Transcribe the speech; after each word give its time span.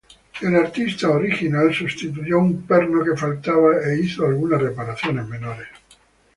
El 0.41 0.55
artista 0.55 1.11
original 1.11 1.71
sustituyó 1.75 2.39
un 2.39 2.63
perno 2.63 3.05
que 3.05 3.15
faltaba, 3.15 3.75
e 3.85 3.99
hizo 4.03 4.25
algunas 4.25 4.59
reparaciones 4.59 5.27
menores. 5.27 5.67